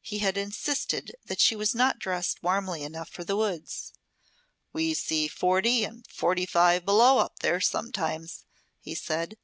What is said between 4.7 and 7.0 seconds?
"We see forty and forty five